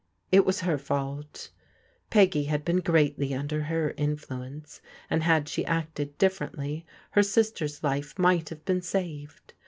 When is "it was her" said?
0.31-0.79